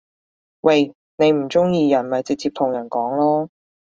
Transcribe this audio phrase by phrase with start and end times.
[0.61, 0.95] 喂！
[1.17, 3.49] 你唔中意人咪直接同人講囉